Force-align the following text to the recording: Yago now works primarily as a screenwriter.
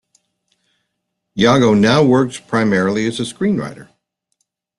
Yago 1.37 1.79
now 1.79 2.01
works 2.03 2.39
primarily 2.39 3.05
as 3.05 3.19
a 3.19 3.23
screenwriter. 3.23 3.87